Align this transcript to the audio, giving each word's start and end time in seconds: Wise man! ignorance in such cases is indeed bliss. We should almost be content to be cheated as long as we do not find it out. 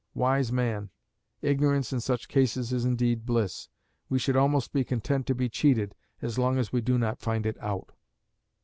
Wise 0.15 0.51
man! 0.51 0.89
ignorance 1.43 1.93
in 1.93 1.99
such 1.99 2.27
cases 2.27 2.73
is 2.73 2.85
indeed 2.85 3.23
bliss. 3.23 3.69
We 4.09 4.17
should 4.17 4.35
almost 4.35 4.73
be 4.73 4.83
content 4.83 5.27
to 5.27 5.35
be 5.35 5.47
cheated 5.47 5.93
as 6.23 6.39
long 6.39 6.57
as 6.57 6.73
we 6.73 6.81
do 6.81 6.97
not 6.97 7.19
find 7.21 7.45
it 7.45 7.59
out. 7.61 7.91